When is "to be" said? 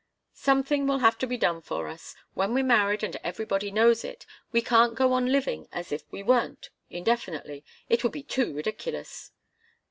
1.19-1.37